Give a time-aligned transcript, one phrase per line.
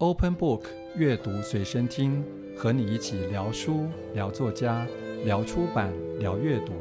[0.00, 0.62] Open Book
[0.94, 2.22] 阅读随身听，
[2.56, 4.86] 和你一起聊书、聊作家、
[5.24, 6.72] 聊出版、聊阅读，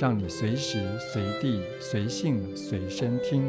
[0.00, 3.42] 让你随时随地、随性随身听。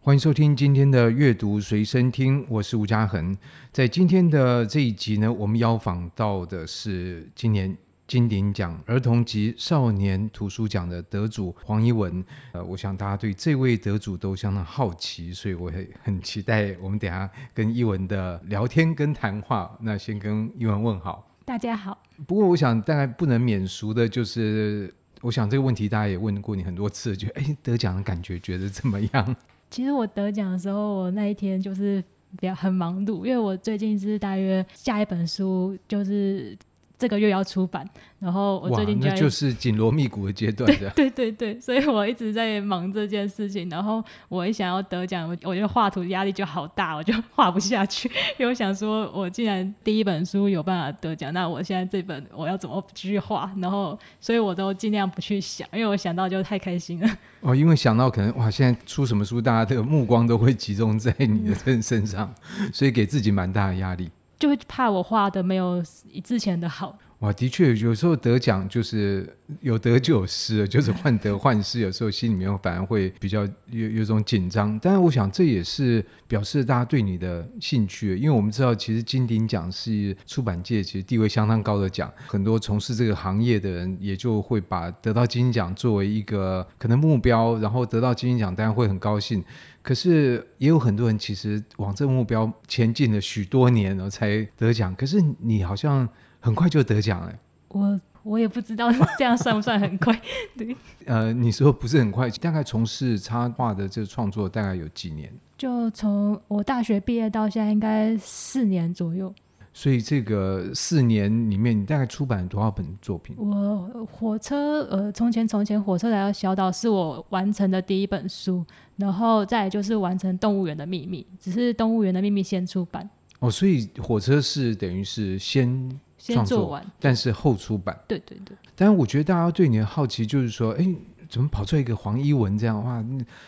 [0.00, 3.36] 欢迎收听今天的阅读随身听，我是吴家恒。
[3.70, 7.76] 在今天的这一集呢，我们邀访到的是今年
[8.10, 12.24] 金鼎奖儿童及少年图书奖的得主黄一文。
[12.50, 19.78] 呃，我想大家对这位得主都相当好奇，所以我也很期待我们等下跟一文的聊天跟谈话。
[19.80, 21.96] 那先跟一文问好，大家好。
[22.26, 29.36] 不过我想大概不能免俗的就是，我想这个问题大家也问过你很多次，就哎得奖的感觉觉得怎么样？
[29.70, 32.02] 其实我得奖的时候，我那一天就是
[32.40, 36.58] 比较很忙碌，因为我最近是大约下一本书就是。
[37.00, 43.66] 这个月要出版，然后我最近就，就是紧锣密鼓的阶段，对对对对，所以我一直在忙这件事情。
[43.70, 48.06] 然后我一想要得奖，我我觉得画图压力就好大，我就画不下去。
[48.38, 53.50] 因为我想说，我既然第一本书有办法得奖，那我现在这本我要怎么继续画？
[53.56, 57.08] 然后，所以我都尽量不去想，因为我想到就太开心了。
[57.40, 64.10] 哦，因为想到可能哇，现在出什么书，大家的目光都会集中在你的身身上，嗯、所以给自己蛮大的压力。
[64.40, 65.80] 就会怕我画的没有
[66.24, 66.98] 之前的好。
[67.20, 74.78] 哇，的确，有时候得奖就是有得就有失，就是患得患失，有时候心里面反而会比较有有种紧张。
[74.80, 89.44] 但是我想这也是表示大家对你的兴趣，因为我们知道其实金鼎奖是出版界其实地位相当高的奖，很多从事这个行业的人也就会把得到金鼎奖作为一个可能目标，然后得到金鼎奖当然会很高兴。
[89.82, 96.08] 可是也有很多人其实往这个目标前进了许多年了才得奖，可是你好像。
[96.42, 97.38] 很快就得奖了，
[97.68, 100.18] 我我也不知道这样算不算很快。
[100.56, 100.74] 对，
[101.04, 105.30] 呃，你说不是很快，大概从事插画的这个创作大概有几年？
[105.58, 109.34] 就从我大学毕业到现在，应该四年左右。
[109.72, 113.36] 所以这个四年里面，你大概出版了多少本作品？
[113.38, 118.64] 我火车，呃，从前从前火车来到小岛是我完成的第一本书，
[118.96, 123.08] 然后再来就是完成动物园的秘密，只是动物园的秘密先出版。
[123.38, 126.00] 哦，所以火车是等于是先。
[126.20, 127.98] 先做完，但是后出版。
[128.06, 128.54] 对对对。
[128.76, 130.86] 但是我觉得大家对你的好奇就是说，哎，
[131.30, 133.02] 怎么跑出来一个黄一文这样的话？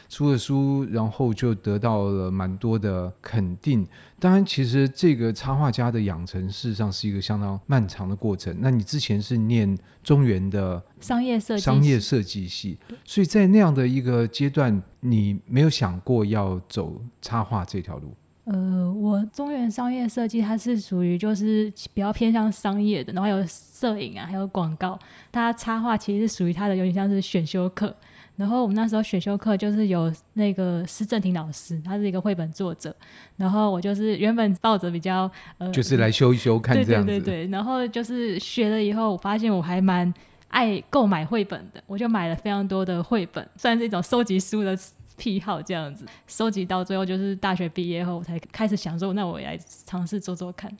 [0.09, 3.87] 出了书，然后就得到了蛮多的肯定。
[4.20, 8.56] 当然，其实这个插画家的养成，事实上是一个相当漫长的过程。
[8.60, 18.14] 那你之前是念中原的商业设计商业设计系，所以在那样的一个阶段，你没有想过要走插画这条路。
[18.44, 24.98] 呃，我中原商业设计，它是属于就是比较偏向商业的，然后还有摄影啊，还有广告。
[25.30, 27.94] 它插画其实是属于它的，有点像是选修课。
[28.34, 32.92] 然后我们那时候选修课就是有那个施正廷老师，他是一个绘本作者。
[33.36, 37.06] 然后我就是原本抱着比较呃，就是来修一修看这样子。
[37.06, 37.50] 对对对对。
[37.52, 40.12] 然后就是学了以后，我发现我还蛮
[40.48, 44.76] 爱购买绘本的，我就买了非常多的绘本，算是一种收集书的。
[45.16, 50.70] 癖好这样子收集到最后，就是大学毕业后我才开始想说，那我也来尝试做做看。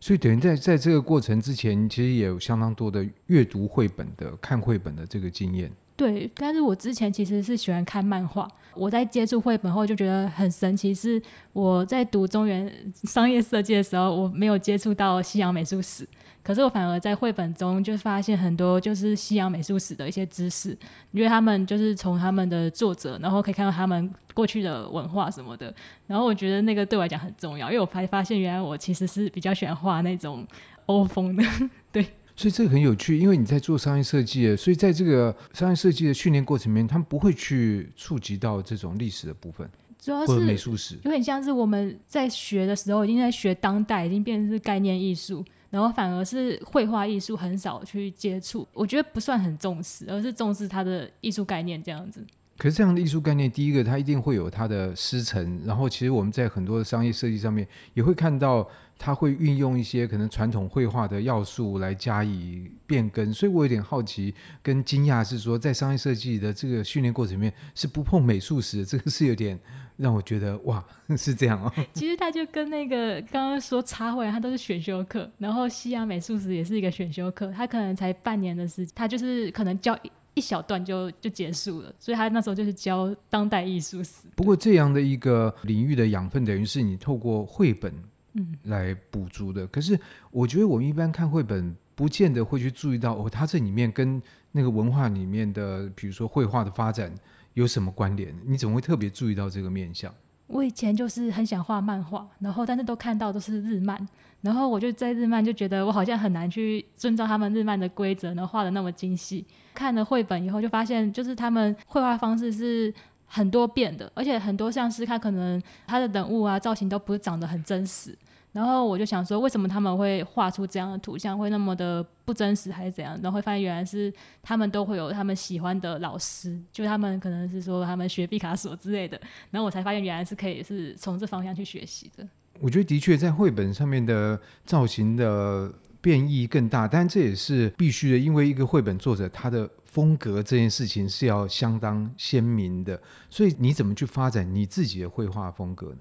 [0.00, 5.70] 所以等于在在这个过程之前，其实也有相当多的阅读绘本的、看绘本的这个经验。
[5.94, 8.48] 对，但是我之前其实是喜欢看漫画。
[8.74, 11.20] 我在接触绘本后就觉得很神奇，是
[11.52, 12.72] 我在读中原
[13.04, 16.08] 商业设计的时候，我没有接触到西洋美术史。
[16.42, 20.76] 可是我反而在绘本中就发现很多就是西洋美术史的一些知识，
[21.12, 25.72] 因为他们就是从他们的作者，然后可以看到他们过去的文化什么的。
[26.06, 30.46] 然后我觉得那个对我来讲很重要，因为我发发现原来我其实是比较喜欢画那种
[30.86, 31.44] 欧风的，
[31.92, 32.06] 对。
[32.36, 45.44] 所以这个很有趣，因为你在做商业设计，所以在这个商业设计的训练过程里面，他们不会去触及到这种历史的部分，主要是美术史，有点像是我们在学的时候已经在学当代，已经变成是概念艺术。
[45.70, 52.22] 然后反而是绘画艺术很少去接触，我觉得不算很重视，而是重视它的艺术概念这样子。
[52.58, 58.68] 可是这样的艺术概念，第一个它一定会有它的师承，然后其实我们在很多的商业设计上面也会看到。
[59.02, 69.58] 他会运用一些可能传统绘画的要素来加以变更，所以我有点好奇跟惊讶，是说在商业设计的这个训练过程里面是不碰美术史的，这个是有点
[70.00, 70.84] 让我觉得哇，
[71.16, 71.72] 是这样哦。
[71.92, 84.28] 其实他就跟那个刚刚说插画，他都是选修课，然后西洋美术史也是一个选修课，他可能才半年的时间，他就是可能教一一小段就就结束了，所以他那时候就是教当代艺术史。
[84.34, 87.92] 不过这样的一个领域的养分，等于是你透过绘本。
[88.32, 89.66] 嗯，来补足的。
[89.66, 89.98] 可是
[90.30, 94.22] 我觉得我们一般看绘本，不见得会去注意到哦，它这里面跟
[94.52, 97.12] 那个文化里面的，比如说绘画的发展
[97.54, 98.34] 有什么关联？
[98.46, 100.12] 你怎么会特别注意到这个面相？
[100.46, 104.08] 我以前就是很想画漫画，然后但是都看到都是日漫，
[104.40, 109.46] 然后我就在日漫就觉得我好像很难去遵照他们日漫的规则，然后画得那么精细。
[109.74, 112.92] 看了绘本以后，就发现就是他们绘画方式是
[113.26, 118.16] 很多变的，而且很多像是他可能他的人物啊造型都不是长得很真实。
[118.52, 123.18] 然后我就想说，为什么他们会画出这样的图像，会那么的不真实，还是怎样？
[123.22, 124.12] 然后会发现原来是
[124.42, 129.20] 他们都会有他们喜欢的老师，就他们可能是说他们学毕卡索之类的。
[129.50, 132.26] 然后我才发现原来是可以是从这方向去学习的。
[132.60, 143.00] 我觉得的确在绘本上面的造型的变异更大，但这也是必须的，因为一个绘本作者他的风格这件事情是要相当鲜明的。
[143.30, 145.98] 所以你怎么去发展你自己的绘画风格呢？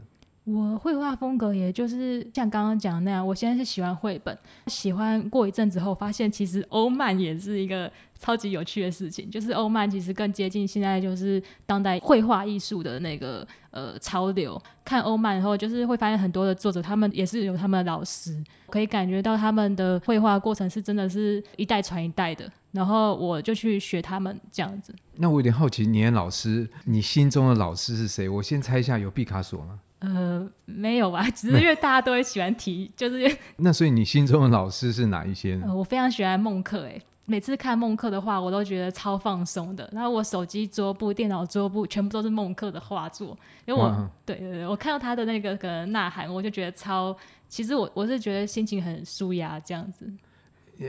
[0.51, 4.35] 我绘画风格也就是像刚刚讲的那样，我现在是喜欢绘本，
[4.67, 9.29] 喜欢过一阵子后发现，其实欧漫也是一个超级有趣的事情。
[9.29, 14.59] 就是欧漫其实更接近现在就是当代绘画艺术的那个呃潮流。
[14.83, 22.51] 看欧漫以后，就是会发现很多的作者，他们也是有他们的老师，可以感觉到他们的绘画过程是真的是一代传一代的。
[22.71, 24.93] 然后我就去学他们这样子。
[25.15, 28.29] 那我有点好奇，你的老师，你心中的老师是谁？
[28.29, 29.79] 我先猜一下，有毕卡索吗？
[29.99, 33.37] 呃，没有吧， 只是因为大家都会喜欢提，就是。
[33.57, 35.65] 那所以你心中的老师是哪一些呢？
[35.67, 39.89] 呃，我非常喜欢孟克，哎，每次看孟克的话，我都觉得超放松的。
[39.91, 47.15] 然后我手机桌布、电脑桌布全部都是孟克的画作，因为我，对对对，我看到他的那个可能呐喊，我就觉得超，
[47.49, 50.09] 其实我我是觉得心情很舒压这样子。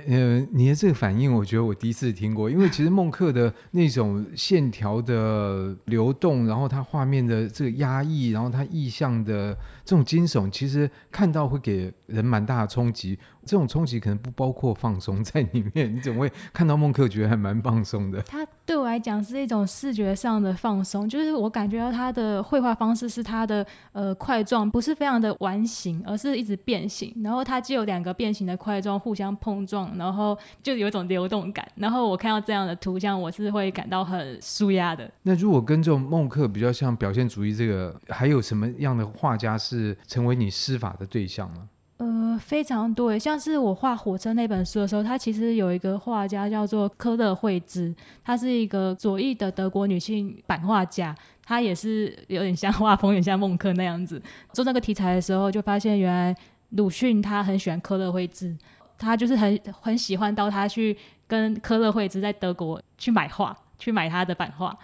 [0.07, 9.57] 呃，你的这个反应，我觉得我第一次听过，因为其实孟克的 那种线条的流动，然后他画面的这个压抑，然后他意象的
[9.91, 13.19] 这种惊悚，其实看到会给人蛮大的冲击。
[13.45, 18.21] 这种冲击可能不包括放松在里面，你怎么会看到孟克觉得还蛮放松的？
[18.29, 31.67] 他对我来讲是一种视觉上的放松，就是我感觉到他的绘画方式是他的呃块状不是非常的完形，而是一直变形，然后它既有两个变形的块状互相碰撞，然后就有一种流动感。
[31.75, 35.11] 然后我看到这样的图像，我是会感到很舒压的。
[35.23, 41.69] 那如果跟这种孟克比较像表现主义，这个还有什么样的画家是成为你施法的对象吗？
[41.99, 47.95] 呃，非常多，像是我画火车那本书的时候，他其实有一个画家叫做科勒惠兹，
[48.25, 54.21] 她是一个左翼的德国女性版画家，她也是有点像画风，有点像孟克那样子。
[54.55, 56.35] 做那个题材的时候，就发现原来
[56.71, 58.57] 鲁迅他很喜欢科勒惠兹，
[58.97, 60.97] 他就是很很喜欢到他去
[61.27, 64.75] 跟科勒惠兹在德国去买画，去买他的版画。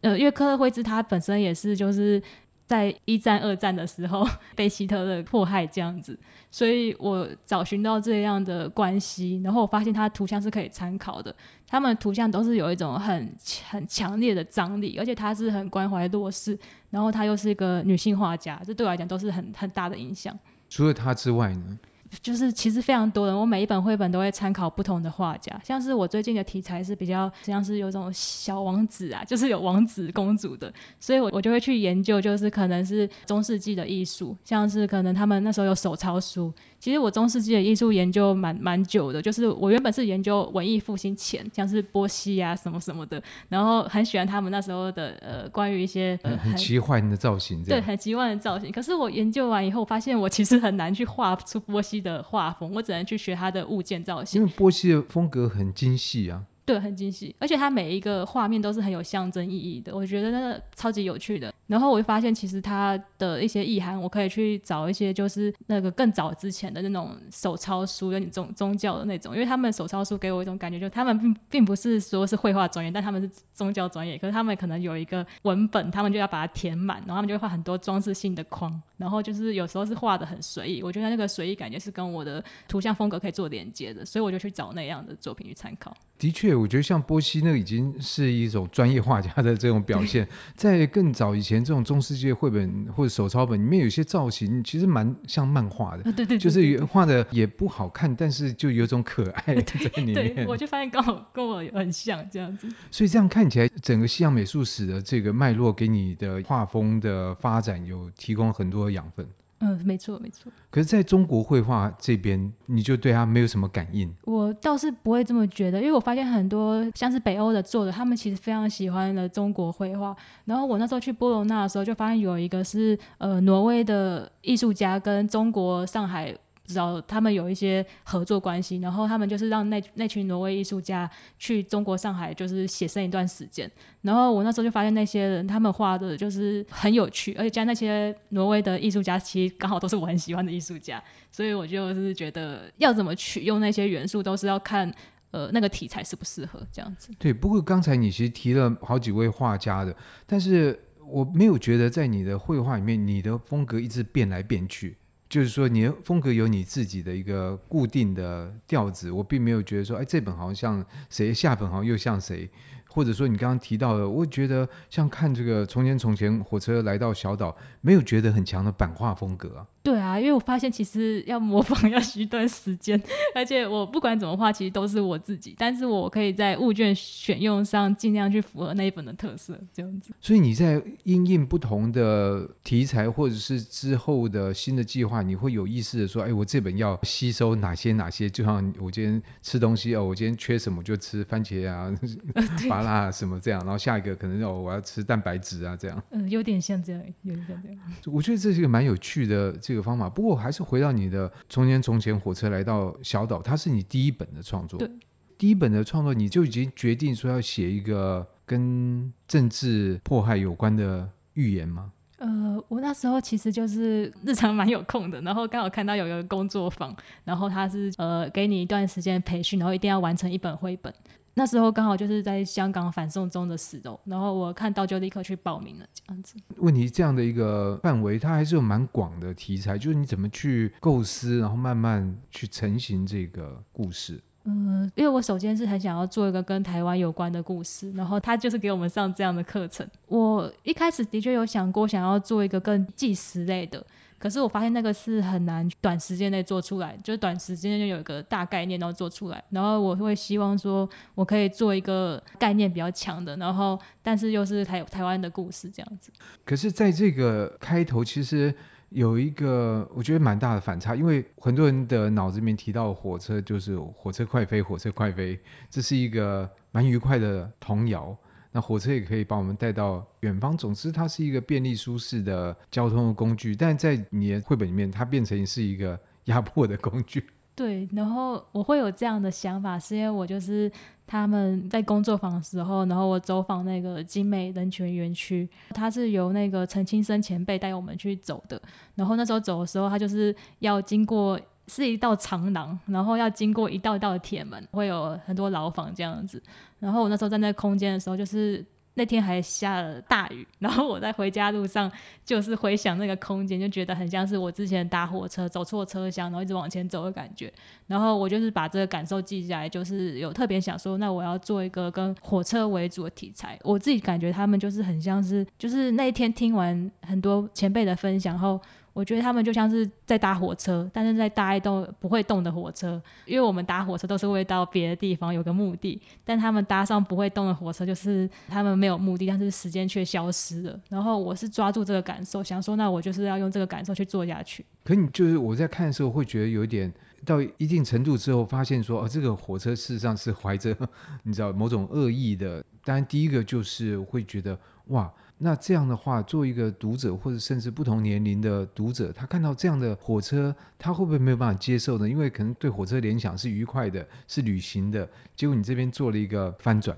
[0.00, 2.20] 呃，因为科勒惠兹他本身也是就是。
[2.66, 4.26] 在一战、二战的时候
[4.56, 6.18] 被希特勒迫害这样子，
[6.50, 11.34] 所以我找寻到这样的关系，然后我发现他图像是可以参考的。
[11.66, 13.34] 他们图像都是有一种很
[13.68, 16.58] 很强烈的张力，而且他是很关怀弱势，
[16.90, 20.38] 然后他又是一个女性画家，这对我来讲都是很很大的影响。
[20.68, 21.78] 除了他之外呢？
[22.20, 36.52] 就是其实非常多人，我每一本绘本都会参考不同的画家，像是我最近的题材是比较像是有种小王子啊，就是有王子公主的，所以我我就会去研究，就是可能是中世纪的艺术，像是可能他们那时候有手抄书。
[36.78, 48.70] 其实我中世纪的艺术研究蛮蛮久的，就是我原本是研究文艺复兴前，像是波西啊什么什么的，然后很喜欢他们那时候的呃关于一些、呃、很奇幻的造型，对，很奇幻的造型。
[48.70, 54.40] 可是我研究完以后，发现我其实很难去画出波西的画风，我只能去学他的物件造型。
[54.40, 56.44] 因为波西的风格很精细啊。
[56.66, 61.52] 对，很精细，而且它每一个画面都是很有象征意义的，我觉得那个超级有趣的。
[61.66, 85.94] 然后我就发现，其实它的一些意涵，我可以去找一些就是那个更早之前的那种手抄书，有点宗宗教的那种，因为他们手抄书给我一种感觉，就他们并并不是说是绘画专业，但他们是宗教专业，可是他们可能有一个文本，他们就要把它填满，然后他们就会画很多装饰性的框，然后就是有时候是画的很随意，我觉得那个随意感觉是跟我的图像风格可以做连接的，所以我就去找那样的作品去参考。
[86.16, 90.26] 的确，我觉得像波西那个已经是一种专业画家的这种表现。
[90.54, 96.02] 在更早以前，这种中世纪绘本或者手抄本里面，有些造型其实蛮像漫画的。
[96.04, 100.34] 对对对，就是画的也不好看，但是就有种可爱在里面。
[100.34, 102.68] 对，我就发现刚好跟我很像这样子。
[102.90, 109.26] 所以这样看起来，整个西洋美术史的这个脉络，给你的画风的发展有提供很多养分。
[109.64, 110.52] 嗯，没错没错。
[110.70, 114.14] 可是在中国绘画这边，你就对他没有什么感应？
[114.24, 120.14] 我倒是不会这么觉得，因为我发现很多像是北欧的作者，他们其实非常喜欢的中国绘画。
[120.44, 133.70] 然后我那时候去波罗那的时候，就发现有一个是呃挪威的艺术家跟中国上海知道他们有一些合作关系，然后他们就是让那那群挪威艺术家去中国上海就是写生一段时间，
[134.02, 144.90] 然后我那时候就发现那些人他们画的就是很有趣，而且加那些挪威的艺术家其实刚好都是我很喜欢的艺术家，所以我就是觉得要怎么取用那些元素都是要看
[145.32, 147.10] 呃那个题材适不适合这样子。
[147.18, 149.94] 对，不过刚才你其实提了好几位画家的，
[150.26, 154.96] 但是我没有觉得在你的绘画里面你的风格一直变来变去。
[155.28, 162.48] 就是说，你的风格有你自己的一个固定的调子，我并没有觉得说，哎，这本好像像谁，下本好像又像谁。
[162.88, 169.66] 或者说你刚刚提到的，我觉得像看这个从前从前火车来到小岛，没有觉得很强的版画风格啊。
[169.84, 173.00] 对啊，因为我发现其实要模仿要需一段时间，
[173.34, 180.10] 而且我不管怎么画，其实都是我自己，但是我可以在物件选用上尽量去符合那一本的特色，这样子。
[180.22, 188.30] 所以你在因应不同的题材，或者是之后的新的计划，你会有意识的说，哎，我这本要吸收哪些哪些？
[188.30, 191.94] 就像我今天吃东西哦，我今天缺什么就吃番茄啊。
[192.72, 193.60] 啊，什么这样？
[193.60, 196.02] 然后下一个可能哦，我要吃蛋白质啊，这样。
[196.10, 197.78] 嗯，有点像这样，有点像这样。
[198.06, 200.08] 我觉得这是一个蛮有趣的这个方法。
[200.08, 204.78] 不过还是回到你的从前从前火车来到小岛，它是你第一本的创作。
[204.78, 204.88] 对，
[205.36, 211.92] 第一本的创作你就已经决定说要写一个跟政治迫害有关的寓言吗？
[212.18, 220.94] 呃，我那时候其实就是日常蛮有空的，然后刚好看到有一个工作坊，然后他是呃给你一段时间培训，然后一定要完成一本绘本。
[221.34, 226.36] 那时候刚好就是在香港反送中的时候，然后我看到就立刻去报名了，这样子。
[226.58, 234.22] 问题这样的一个范围，它还是有蛮广的题材，就是你怎么去构思，然后慢慢去成型这个故事。
[234.44, 239.88] 嗯，因为我首先是很想要做一个跟台湾有关的故事，然后他就是给我们上这样的课程。
[240.06, 243.84] 我一开始的确有想过想要做一个更纪实类的。
[244.18, 249.42] 可是我发现那个是很难短时间内做出来，就是短时间内就有一个大概念，然后做出来。
[249.50, 256.10] 然后我会希望说，我可以做一个概念比较强的，然后但是又是台台湾的故事这样子。
[256.44, 258.54] 可是，在这个开头，其实
[258.88, 268.16] 有一个我觉得蛮大的反差，因为很多人的脑子里面提到火车就是火车快飞，火车快飞，这是一个蛮愉快的童谣。
[268.56, 270.56] 那火车也可以把我们带到远方。
[270.56, 273.56] 总之，它是一个便利舒适的交通的工具。
[273.56, 277.26] 但在你的绘本里面，它变成是一个压迫的工具。
[277.56, 280.70] 对，然后我会有这样的想法，是因为我就是
[281.04, 288.62] 他们在工作坊的时候，然后我走访那个精美人权园区，它是由那个陈清生前辈带我们去走的。
[288.94, 291.38] 然后那时候走的时候，他就是要经过。
[291.66, 296.42] 是一道长廊，然后要经过一道一道铁门，会有很多牢房这样子。
[296.78, 301.90] 然后我那时候在那空间的时候，就是那天还下了大雨，然后我在回家路上
[302.24, 307.50] 就是回想那个空间，就觉得很像是我之前搭火车走错车厢，然后一直往前走的感觉。
[307.86, 313.58] 然后我就是把这个感受记下来，就是有特别想说，那我要做一个跟火车为主的题材。
[313.62, 318.60] 我自己感觉他们就是很像是，就是那一天听完很多前辈的分享后。
[318.94, 330.80] 我觉得他们就像是在搭火车，但是在搭一动不会动的火车，因为我们搭火车都是会到别的地方有个目的，但他们搭上不会动的火车，就是他们没有目的，但是时间却消失了。
[330.88, 334.64] 然后我是抓住这个感受，想说那我就是要用这个感受去做下去。
[334.84, 336.92] 可你就是我在看的时候会觉得有一点
[337.26, 340.72] 到一定程度之后，发现说哦，这个火车事实上是怀着
[341.24, 342.64] 你知道某种恶意的。
[342.84, 345.12] 当然第一个就是会觉得哇。
[345.38, 352.08] 那这样的话，做一个读者，或者甚至不同年龄的读者，他看到这样的火车，他会不会没有办法接受呢？
[352.08, 355.08] 因为可能对火车联想是愉快的，是旅行的。
[355.34, 356.96] 结果你这边做了一个翻转。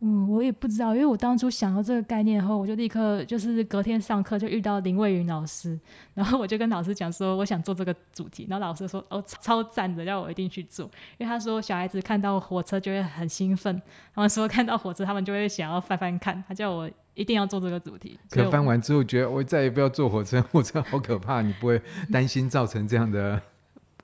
[0.00, 5.78] 嗯，我也不知道，因为我当初想到这个概念后，我就立刻就是隔天上课就遇到林蔚云老师，
[6.14, 10.86] 然后我就跟老师讲说，我想做这个主题，然后老师说哦，超赞的，要我一定去做，
[11.18, 13.80] 因为他说小孩子看到火车就会很兴奋，
[14.14, 16.90] 他们说看到火车他们就会想要翻翻看，他叫我。
[17.14, 18.18] 一定要做这个主题。
[18.30, 21.42] 可翻完之后，觉得我再也不要坐火车， 火车好可怕。
[21.42, 23.38] 你不会担心造成这样的？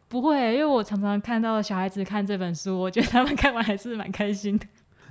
[0.08, 4.66] 不会，因为我常常看到小孩子看这本书，我觉得他们看完还是蛮开心的。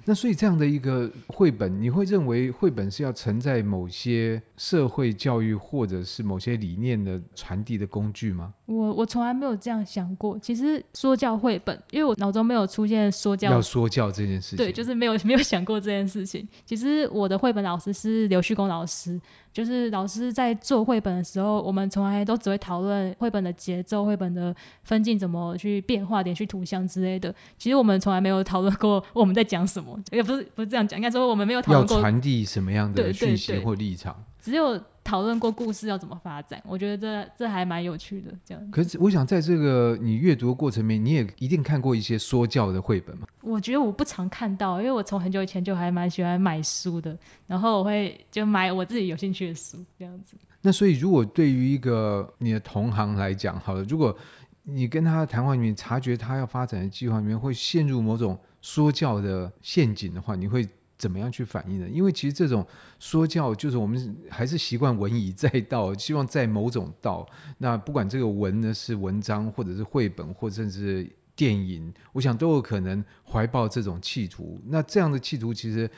[0.06, 8.54] 那所以这样的一个绘本，你会认为绘本是要承载某些社会教育或者是某些理念的传递的工具吗？
[8.68, 10.38] 我我从来没有这样想过。
[10.38, 16.48] 其实说教绘本，因为我脑中没有出现说教，要说教这件事情，对，就是没有 没有想过这件事情。
[16.66, 19.20] 其实我的绘本老师是刘旭公老师。
[19.56, 27.34] 就是老师在做绘本的时候，我们从来都只会讨论绘本的节奏、绘本的分镜怎么去变化、连续图像之类的。
[27.58, 34.14] 其实我们从来没有讨论过我们在讲什么，也不是不是这样讲，应该说我们没有讨论过要传递什么样的讯息或立场。
[34.46, 36.62] 只有讨论过故事要怎么发展。
[36.68, 38.32] 我觉得这这还蛮有趣的。
[38.46, 43.26] 这样，可是我想在这个你阅读的过程里面，你也一定看过一些说教的绘本嘛？
[43.42, 50.38] 我觉得我不常看到，因为我从很久以前就还蛮喜欢买书的，然后我会就买我自己有兴趣的书这样子。
[50.62, 54.16] 那所以，如果对于一个你的同行来讲，好了，如果
[54.62, 61.88] 你跟他的谈话里面察觉他要发展的计划里面会陷入某种说教的陷阱的话，你会怎么样去反应呢？
[61.90, 62.66] 因为其实这种
[63.00, 67.28] 说教就是我们还是习惯文以载道，希望在某种道。
[67.58, 74.60] 那不管这个文呢是文章，或者是绘本，或者甚至电影，我想都有可能怀抱这种企图。
[74.68, 75.90] 那这样的企图，其实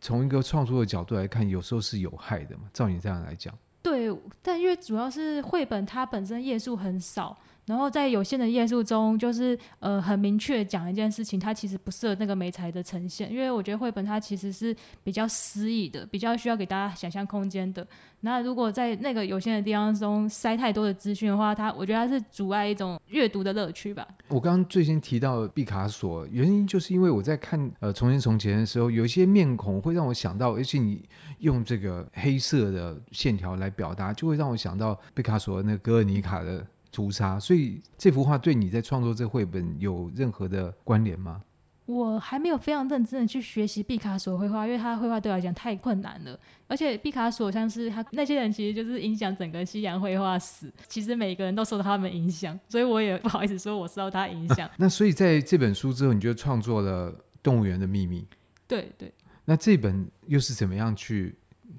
[0.00, 2.64] 从一个创作的角度来看，有时候是有害的嘛。
[2.72, 3.56] 照你这样来讲。
[3.82, 7.38] 对，但因为主要是绘本，它本身页数很少。
[7.66, 14.74] 然后在有限的页数中，就是呃很明确讲一件事情，它其实不适合那个媒材的呈现，因为我觉得绘本它其实是
[15.04, 17.86] 比较诗意的，比较需要给大家想象空间的。
[18.22, 24.06] 那如果在那个有限的地方中塞太多的资讯的话，它我觉得它是阻碍一种阅读的乐趣吧。
[24.28, 36.66] 我刚刚最先提到毕卡索，原因就是因为我在看呃从前从前的时候，有一些面孔会让我想到，而且你用这个黑色的线条来表达，就会让我想到毕卡索那个《格尔尼卡》的。
[36.92, 41.42] 屠杀，所以这幅画对你在创作这绘本有任何的关联吗？
[41.86, 46.38] 我还没有非常认真的去学习毕卡索绘画，因为他的绘画对我来讲太困难了。
[46.68, 50.72] 而且毕卡索像是他那些人，其实就是影响整个西洋绘画史。
[50.86, 54.68] 其实每个人都受到他们影响，所以我也不好意思说我受到他影响。
[54.68, 58.20] 啊， 那所以在这本书之后，你就创作了《动物园的秘密》。
[58.68, 59.12] 对对。
[59.44, 61.34] 那这本又是怎么样去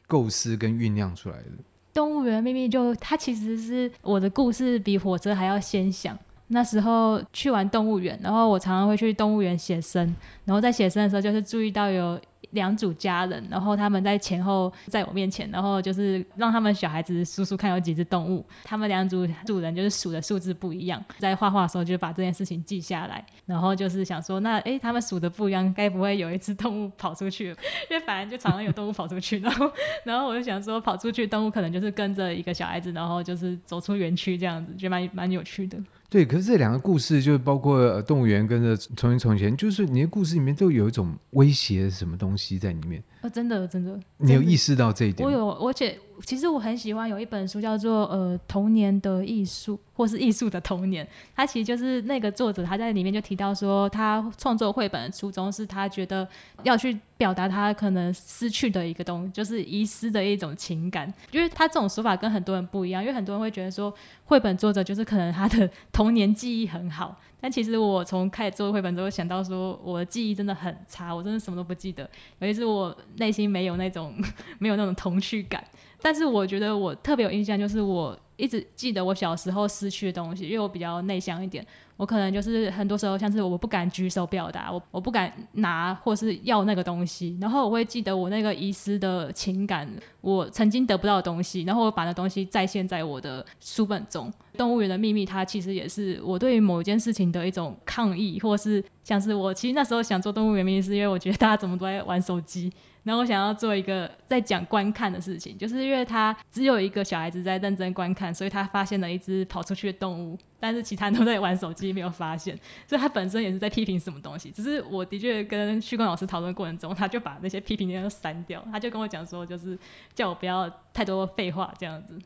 [0.07, 1.49] 构思跟酝酿出来的？
[1.93, 6.17] 动物园秘密就它其实是我的故事比火车还要先想。
[6.47, 12.19] 那时候去完动物园，然后我常常会去动物园写生，然后在写生的时候就是注意到有。
[12.51, 18.45] 两组家人，然后他们在前后在我面前，然后就是让他们小孩子数数看有几只动物。
[18.63, 27.49] 他们两组主人就是数的数字不一样，在画画的时候就把这件事情记下来，然后就是想说，那诶，他们数的不一样，该不会有一只动物跑出去？
[27.89, 29.71] 因为反正就常常有动物跑出去，然后
[30.03, 35.77] 然后我就想说，跑出去动物可能就是跟着一个小孩子，然后就是走出园区这样子，觉得蛮蛮有趣的。
[36.09, 43.03] 对，可是这两个故事就是包括动物园跟着从前从前，就是你的故事里面都有一种威胁什么东西东西在里面。
[43.21, 45.27] 哦，真的，真的，你有意识到这一点？
[45.27, 51.07] 我有，而且其实我很喜欢有一本书叫做《呃童年的艺术》，或是艺术的童年。
[51.35, 56.27] 它其实就是那个作者他在里面就提到说，他创作绘本的初衷是他觉得
[56.63, 61.11] 要去表达他可能失去的一个东西，就是遗失的一种情感。
[61.29, 63.93] 因为他这种说法跟很多人不一样，因为很多人会觉得说，
[64.25, 67.15] 绘本作者就是可能他的童年记忆很好。
[67.43, 72.07] 但其实我从开始做绘本之后，想到说我的记忆真的很差，我真的什么都不记得，
[72.37, 74.13] 尤其是我内心没有那种
[74.59, 75.63] 没有那种童趣感。
[76.01, 81.65] 但是我觉得我特别有印象，就是我一直记得我小时候失去的东西，因为我比较内向一点。
[81.95, 89.87] 我可能就是很多时候，像是我不敢举手表达，我我不敢拿或是要那个东西，然后我会记得我那个遗失的情感，
[90.21, 94.33] 我曾经得不到的东西，然后我把那东西再现在我的书本中。
[94.57, 102.73] 动物园的秘密，它其实也是我对于某件事情的一种抗议，或是像是我其实那时候想做动物园秘密，是因为我觉得大家怎么都在玩手机。
[103.03, 112.55] 然后我想要做一个在讲观看的事情，就是因为他只有一个小孩子在认真观看，所以他发现了一只跑出去的动物，但是其他人都在玩手机，没有发现，
[112.87, 114.51] 所以他本身也是在批评什么东西。
[114.51, 119.77] 只是我的确跟旭光老师讨论过程中，他就把那些批评那些都删掉，他就跟我讲说，就是
[120.13, 122.19] 叫我不要太多废话这样子。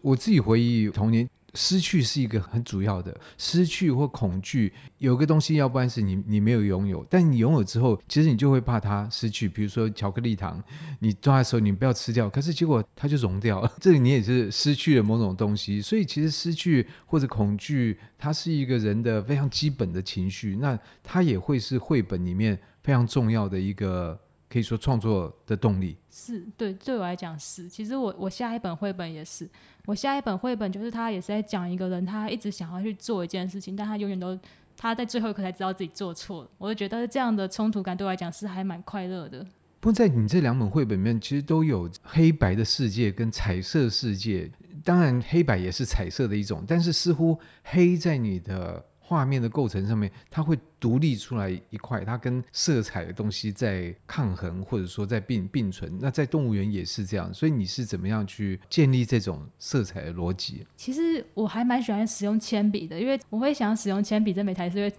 [0.00, 1.28] 我自己回忆童年。
[1.54, 9.48] 失去是一个很主要的，失去或恐惧，有个东西，要不然是你你没有拥有，但你拥有之后，其实你就会怕它失去。
[9.48, 10.62] 比如说巧克力糖，
[11.00, 15.80] 你抓的时候你不要吃掉，可是结果它就融掉了， 这里你也是失去了某种东西。
[15.80, 24.18] 所以其实失去或者恐惧，它是一个人的非常基本的情绪，那它也会是绘本里面非常重要的一个。
[24.52, 27.68] 可以说创作的动力是对，对我来讲是。
[27.68, 29.48] 其实我我下一本绘本也是，
[29.90, 34.38] 我下一本绘本就是他也是在讲一个人，他一直想要去做一件事情，但他永远都
[34.76, 36.50] 他在最后一刻才知道自己做错了。
[36.58, 39.44] 我就觉得这样的冲突感对我来讲是还蛮快乐的。
[39.80, 44.48] 不过在你这两本绘本里面，其实都有黑白的世界跟彩色世界，
[44.84, 48.84] 当然黑白也是彩色的一种，但是似乎黑在你的。
[49.10, 55.98] 画面的构成上面，它会独立出来一块，它跟色彩的东西在抗衡，或者说在并并存。
[56.00, 60.64] 那在动物园也是这样，所以你是怎么样去建立这种色彩的逻辑？
[60.76, 64.92] 其实我还蛮喜欢使用铅笔的，因为我会想使用铅笔这美台，是因为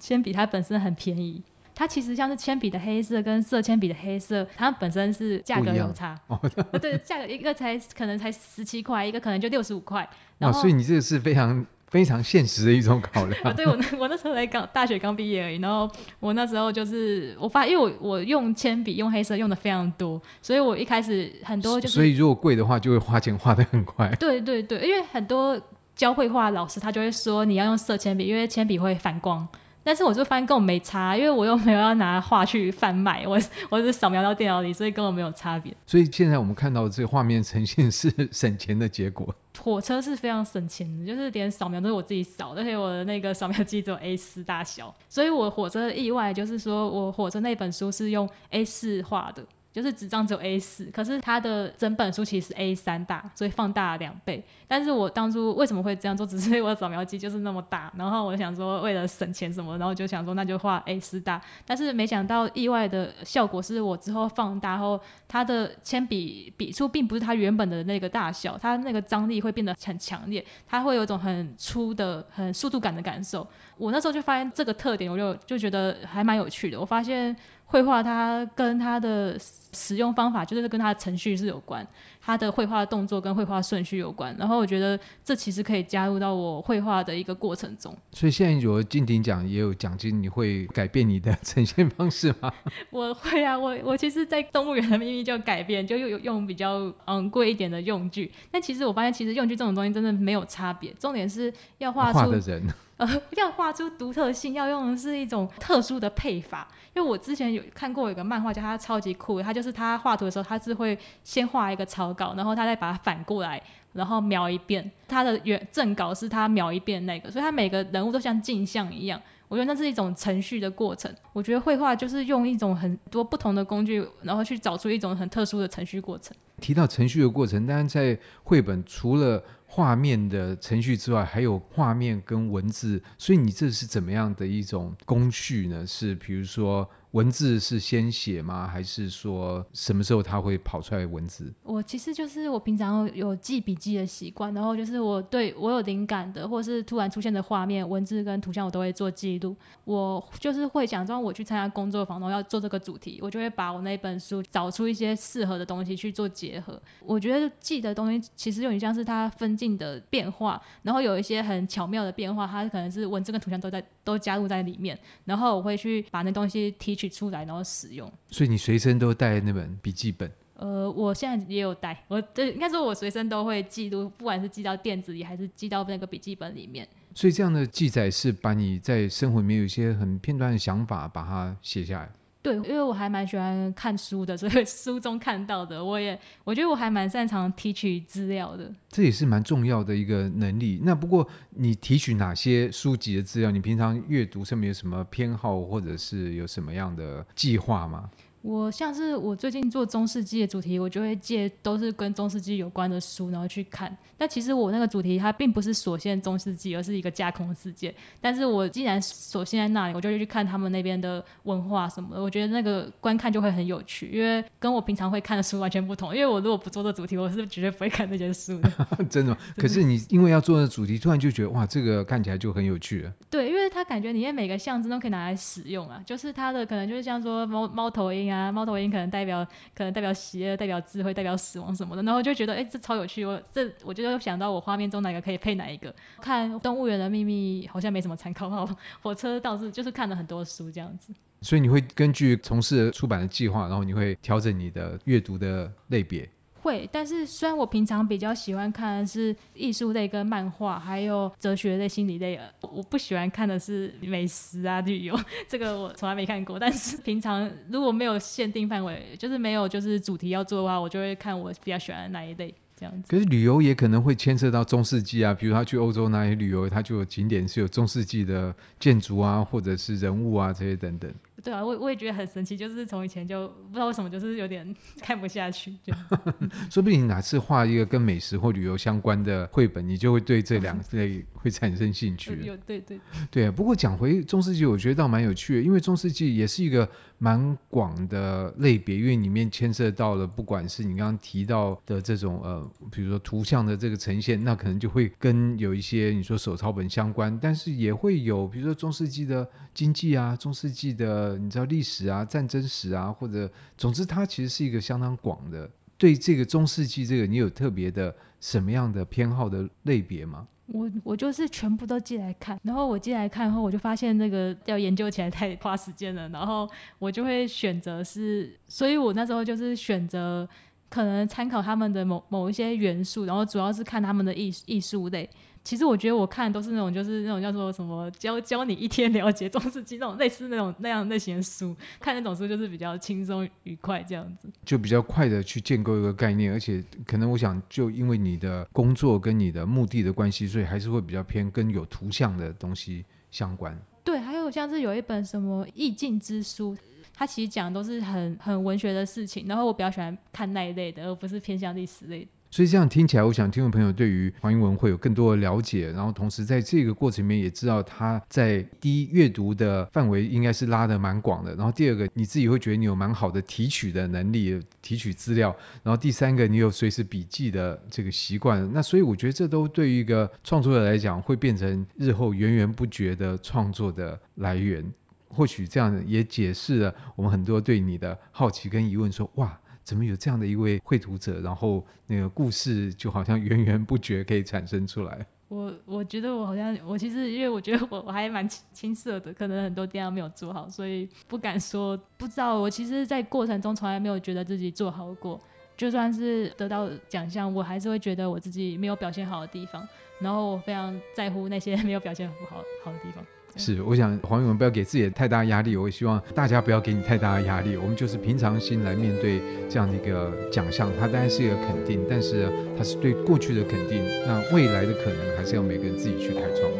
[0.00, 1.42] 铅笔它本身很便宜。
[1.74, 6.18] 它其实像是铅笔的黑色跟色铅笔的黑色，它本身是价格有差。
[6.28, 6.40] 哦，
[6.80, 10.08] 对，价格一个才可能才十七块，一个可能就六十五块。
[10.38, 11.66] 哦，所以你这个是非常。
[11.88, 13.42] 非常现实的一种考量。
[13.42, 21.94] 啊，对我那我那时候才刚大学刚毕业而已，然后我那时候就是我发，因为我我用铅笔用黑色用的非常多，所以我一开始很多就是。
[21.94, 24.08] 所以如果贵的话，就会花钱花的很快。
[24.20, 25.60] 对对对，因为很多
[25.96, 29.46] 教绘画老师他就会说你要用色铅笔，因为铅笔会反光。
[29.88, 35.74] 但是我就发现跟我没差，因为我又没有要拿画去贩卖，我我只是扫描到电脑里，所以跟我没有差别。
[35.86, 39.34] 所以现在我们看到的这个画面呈现是 省钱的结果。
[39.58, 49.42] 火车是非常省钱的，就是连扫描都是我自己扫，而且我的那个扫描机只有 A 四大小，所以我火车的意外就是说我火车那本书是用 A 四画的。
[49.72, 54.42] 就是纸张只有 A 四，可是它的整本书其实是 A 三大，所以放大了两倍。
[54.66, 56.26] 但是我当初为什么会这样做？
[56.26, 61.40] 只是因为我扫描机就是那么大，然后我想说为了省钱什么，然后就想说那就画 A 四大。
[61.64, 73.46] 但是没想到意外的效果是我之后放大后，它的铅笔笔触并不是它原本的那个大小，它那个张力会变得很强烈，它会有一种很粗的、很速度感的感受。
[73.76, 76.80] 我那时候就发现这个特点，我就就觉得还蛮有趣的。
[76.80, 77.36] 我发现。
[77.70, 81.86] 绘画它跟它的使用方法，就是跟它的程序是有关，
[82.18, 84.34] 它的绘画动作跟绘画顺序有关。
[84.38, 87.94] 然后我觉得这其实可以加入到我绘画的一个过程中。
[88.12, 92.50] 所以现在有金鼎奖也有奖金，你会改变你的呈现方式吗？
[92.88, 98.32] 我会啊，我我其实，在动物园的秘密就改变，就用用比较昂贵一点的用具。
[98.50, 102.66] 但其实我发现，其实用具这种东西真的没有差别，重点是要画出画的人。
[102.98, 106.68] 呃，要画出独特性，要用的是一种特殊的配法。
[106.94, 114.90] 因为我之前有看过一个漫画家，他超级酷，他就是他画图的时候，他是会先画一个草稿，然后他再把它反过来，然后描一遍。
[115.06, 119.20] 他的原正稿是他描一遍那个，所以他每个人物都像镜像一样。
[119.48, 121.12] 我觉得那是一种程序的过程。
[121.32, 126.36] 我觉得绘画就是用一种很多不同的工具，然后去找出一种很特殊的程序过程。
[126.60, 135.86] 提到程序的过程，当然在绘本除了画面的程序之外，还有画面跟文字，所以你这是怎么样的一种工序呢？
[135.86, 136.88] 是比如说。
[137.12, 138.66] 文字是先写吗？
[138.66, 141.52] 还是说什么时候它会跑出来文字？
[141.62, 149.56] 我其实就是我平常有记笔记的习惯，然后就是我对我有灵感的，或是突然出现的画面、文字跟图像，我都会做记录。
[149.84, 156.80] 我就是会假装我去参加工作坊，然后要做这个主题，我就会把我那本书找出一些适合的东西去做结合。
[157.00, 168.12] 我觉得记的东西其实有点像是它分镜的变化，然后有一些很巧妙的变化，它可能是文字跟图像都在都加入在里面，然后我会去把那东西提取出来，然后使用。
[168.28, 170.28] 所以你随身都带那本笔记本？
[170.54, 172.04] 呃，我现在也有带。
[172.08, 176.86] 我对，应该说，我随身都会记录，不管是记到电子里，还是记到那个笔记本里面。
[177.14, 182.10] 所以这样的记载是把你在生活里面有一些很片段的想法，把它写下来。
[182.40, 188.72] 对，因为我还蛮喜欢看书的，所以书中看到的，我也我觉得我还蛮擅长提取资料的。
[188.88, 190.80] 这也是蛮重要的一个能力。
[190.82, 193.50] 那不过你提取哪些书籍的资料？
[193.50, 198.08] 你平常阅读上面有什么偏好，或者是有什么样的计划吗？
[198.40, 203.94] 我像是我最近做中世纪的主题，我就会借都是跟中世纪有关的书，然后去看。
[204.16, 207.92] 但其实我那个主题它并不是所限中世纪，而是一个架空世界。
[208.20, 212.22] 但是我既然所限在那里，我就会去看他们那边的文化什么的。
[212.22, 216.14] 我觉得那个观看就会很有趣，因为跟我平常会看的书完全不同。
[216.14, 218.70] 因为我如果不做这主题，我是绝对不会看那些书的。
[219.10, 219.38] 真的吗？
[219.56, 223.12] 可是你因为要做的主题，突然就觉得哇，这个看起来就很有趣了。
[223.28, 228.27] 对，因为他感觉里面每个象征都可以拿来使用啊，就是它的可能就是像说猫猫头鹰。
[228.32, 233.24] 啊，猫头鹰可能代表，可能代表邪恶，代表智慧，代表死亡什么的，然后就觉得，哎、这超有趣。
[233.24, 235.94] 我这我就想到我画面中哪个可以配哪一个。
[236.20, 238.68] 看《动物园的秘密》好像没什么参考，
[239.02, 241.12] 火车倒是就是看了很多书这样子。
[241.40, 246.28] 所以你会根据从事出版的计划，然后你会调整你的阅读的类别。
[246.68, 256.58] 会，但是虽然我平常比较喜欢看的是艺术类跟漫画，还有哲学类、心理类，我不喜欢看的是美食啊、旅游， 这个我从来没看过。
[256.58, 263.08] 但是平常如果没有限定范围，就是没有就是主题要做的话，我就会看我比较喜欢的那一类这样子。
[263.08, 271.10] 可是旅游也可能会牵涉到中世纪啊，比如他去欧洲那里旅游，他就有景点是有中世纪的建筑啊，或者是人物啊这些等等。
[271.42, 275.72] 对啊，我我也觉得很神奇，就是从以前就不知道为什么，就是有点 看不下去。
[275.82, 275.92] 就
[276.70, 282.38] 说不定你哪次画一个跟美食或旅游相关的绘本，你就会对这两类 会产生兴趣。
[282.42, 282.98] 有对对
[283.30, 283.52] 对啊。
[283.52, 305.68] 不过讲回中世纪，我觉得倒蛮有趣的，因为中世纪也是一个蛮广的类别，因为里面牵涉到了不管是你刚刚提到的这种呃，比如说图像的这个呈现，那可能就会跟有一些你说手抄本相关，但是也会有比如说中世纪的经济啊，中世纪的你知道历史啊、战争史啊，或者总之它其实是一个相当广的。
[305.96, 310.46] 对这个中世纪这个，你有特别的什么样的偏好的类别吗？
[310.70, 320.48] 我我就是全部都寄来看，然后我寄来看后，我就发现那个要研究起来太花时间了，然后我就会选择是，所以我那时候就是选择
[320.88, 325.28] 可能参考他们的某某一些元素，然后主要是看他们的艺艺术类。
[325.64, 343.78] 其实我觉得我看的都是那种，就是那种叫做什么教教你一天了解中世纪那种类似那种那样类型的书，看那种书就是比较轻松愉快这样子，就比较快的去建构一个概念，而且可能我想就因为你的工作跟你的目的的关系，所以还是会比较偏跟有图像的东西相关。
[344.02, 346.74] 对，还有像是有一本什么意境之书，
[347.18, 352.28] 他其实讲的都是很很文学的事情，然后我比较喜欢看那一类的，而不是偏向历史类。
[352.50, 374.82] 所以这样听起来，我想听众朋友对于黄英文会有更多的了解，然后同时在这个过程里面也知道他在第一阅读的范围应该是拉得蛮广的，然后第二个你自己会觉得你有蛮好的提取的能力，提取资料，然后第三个你有随时笔记的这个习惯，那所以我觉得这都对于一个创作者来讲会变成日后源源不绝的创作的来源，
[375.28, 379.58] 或许这样也解释了我们很多对你的好奇跟疑问，说哇。
[379.84, 385.26] 怎么有这样的一位绘图者，然后那个故事就好像源源不绝可以产生出来。
[385.48, 391.98] 我我觉得我好像我其实因为我觉得我我还蛮青青涩的，可能很多地方没有做好，所以不敢说。
[392.18, 395.40] 不知道我其实，在过程中从来没有觉得自己做好过，
[395.74, 399.88] 就算是得到奖项，我还是会觉得我自己没有表现好的地方，
[400.20, 403.24] 然后我非常在乎那些 没有表现不好好的地方。
[403.58, 407.76] 是，我想黄永文不要给自己太大压力，我也希望大家不要给你太大的压力。
[407.76, 414.00] 我们就是平常心来面对这样的一个奖项，它当然是一个肯定，但是它是对过去的肯定。
[414.26, 416.70] 那未来的可能还是要每个人自己去开创。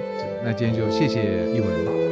[0.44, 2.08] 那今天就谢谢一文。